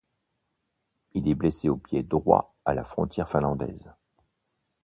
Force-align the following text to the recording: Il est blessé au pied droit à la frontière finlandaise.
Il 1.13 1.29
est 1.29 1.35
blessé 1.35 1.69
au 1.69 1.77
pied 1.77 2.01
droit 2.01 2.55
à 2.65 2.73
la 2.73 2.83
frontière 2.83 3.29
finlandaise. 3.29 3.93